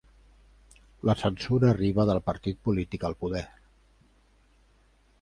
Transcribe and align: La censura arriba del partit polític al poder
La 1.09 1.13
censura 1.25 1.69
arriba 1.75 2.07
del 2.11 2.23
partit 2.31 2.59
polític 2.69 3.09
al 3.11 3.19
poder 3.23 3.47